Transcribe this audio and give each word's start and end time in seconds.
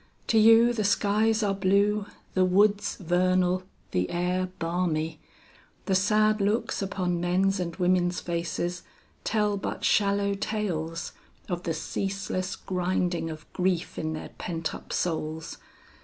To 0.29 0.39
you 0.39 0.73
the 0.73 0.83
skies 0.83 1.43
are 1.43 1.53
blue, 1.53 2.07
the 2.33 2.43
woods 2.43 2.95
vernal, 2.95 3.61
the 3.91 4.09
air 4.09 4.47
balmy; 4.57 5.19
the 5.85 5.93
sad 5.93 6.41
looks 6.41 6.81
upon 6.81 7.21
men's 7.21 7.59
and 7.59 7.75
women's 7.75 8.19
faces, 8.19 8.81
tell 9.23 9.57
but 9.57 9.85
shallow 9.85 10.33
tales 10.33 11.11
of 11.47 11.61
the 11.65 11.73
ceaseless 11.75 12.55
grinding 12.55 13.29
of 13.29 13.45
grief 13.53 13.99
in 13.99 14.13
their 14.13 14.29
pent 14.39 14.73
up 14.73 14.91
souls. 14.91 15.59